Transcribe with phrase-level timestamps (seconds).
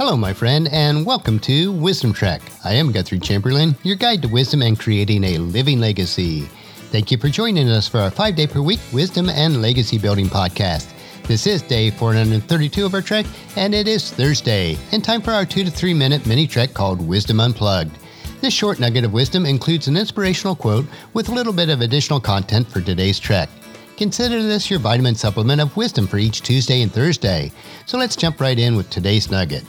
[0.00, 2.40] Hello, my friend, and welcome to Wisdom Trek.
[2.64, 6.48] I am Guthrie Chamberlain, your guide to wisdom and creating a living legacy.
[6.88, 10.24] Thank you for joining us for our five day per week wisdom and legacy building
[10.24, 10.90] podcast.
[11.24, 13.26] This is day 432 of our trek,
[13.56, 17.06] and it is Thursday, and time for our two to three minute mini trek called
[17.06, 17.94] Wisdom Unplugged.
[18.40, 22.20] This short nugget of wisdom includes an inspirational quote with a little bit of additional
[22.20, 23.50] content for today's trek.
[23.98, 27.52] Consider this your vitamin supplement of wisdom for each Tuesday and Thursday.
[27.84, 29.62] So let's jump right in with today's nugget.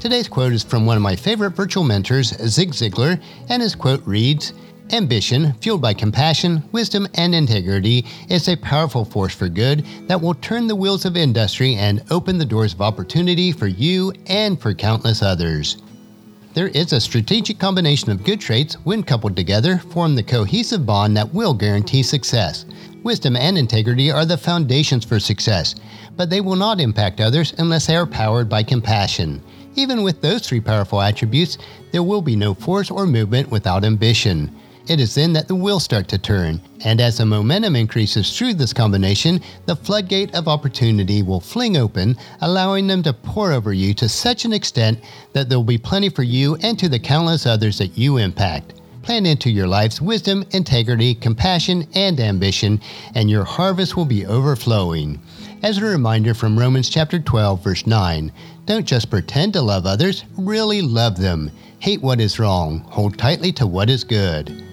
[0.00, 4.02] Today's quote is from one of my favorite virtual mentors, Zig Ziglar, and his quote
[4.06, 4.54] reads
[4.92, 10.32] Ambition, fueled by compassion, wisdom, and integrity, is a powerful force for good that will
[10.32, 14.72] turn the wheels of industry and open the doors of opportunity for you and for
[14.72, 15.76] countless others.
[16.54, 21.14] There is a strategic combination of good traits, when coupled together, form the cohesive bond
[21.18, 22.64] that will guarantee success.
[23.02, 25.74] Wisdom and integrity are the foundations for success,
[26.16, 29.42] but they will not impact others unless they are powered by compassion.
[29.76, 31.58] Even with those three powerful attributes,
[31.92, 34.54] there will be no force or movement without ambition.
[34.88, 38.54] It is then that the wheels start to turn, and as the momentum increases through
[38.54, 43.94] this combination, the floodgate of opportunity will fling open, allowing them to pour over you
[43.94, 44.98] to such an extent
[45.32, 48.74] that there will be plenty for you and to the countless others that you impact.
[49.02, 52.80] Plan into your life's wisdom, integrity, compassion, and ambition,
[53.14, 55.20] and your harvest will be overflowing.
[55.62, 58.32] As a reminder from Romans chapter 12, verse 9,
[58.64, 61.50] don't just pretend to love others, really love them.
[61.80, 64.64] Hate what is wrong, hold tightly to what is good.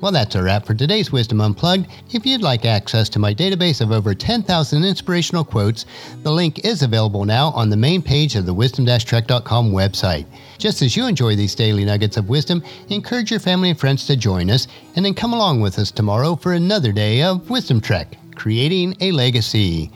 [0.00, 1.86] Well, that's a wrap for today's Wisdom Unplugged.
[2.12, 5.86] If you'd like access to my database of over 10,000 inspirational quotes,
[6.24, 10.26] the link is available now on the main page of the wisdom-trek.com website.
[10.58, 14.16] Just as you enjoy these daily nuggets of wisdom, encourage your family and friends to
[14.16, 18.18] join us, and then come along with us tomorrow for another day of Wisdom Trek,
[18.34, 19.92] creating a legacy.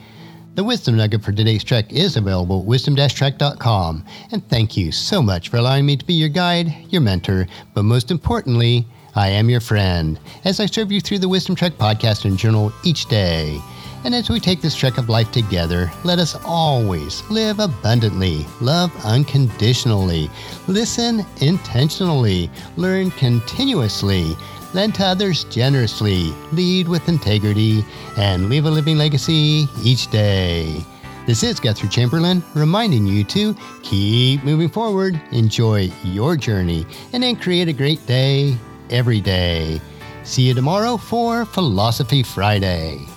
[0.59, 4.03] The wisdom nugget for today's trek is available at wisdom-trek.com.
[4.33, 7.83] And thank you so much for allowing me to be your guide, your mentor, but
[7.83, 12.25] most importantly, I am your friend as I serve you through the Wisdom Trek podcast
[12.25, 13.57] and journal each day.
[14.03, 18.91] And as we take this trek of life together, let us always live abundantly, love
[19.05, 20.29] unconditionally,
[20.67, 24.35] listen intentionally, learn continuously,
[24.73, 27.83] lend to others generously, lead with integrity,
[28.17, 30.83] and leave a living legacy each day.
[31.25, 37.35] This is Guthrie Chamberlain reminding you to keep moving forward, enjoy your journey, and then
[37.35, 38.57] create a great day
[38.89, 39.81] every day.
[40.23, 43.08] See you tomorrow for Philosophy Friday.